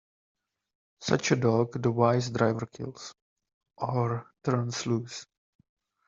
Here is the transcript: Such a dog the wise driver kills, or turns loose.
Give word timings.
Such 1.01 1.29
a 1.31 1.35
dog 1.35 1.79
the 1.79 1.91
wise 1.91 2.31
driver 2.31 2.65
kills, 2.65 3.13
or 3.77 4.31
turns 4.43 4.87
loose. 4.87 5.27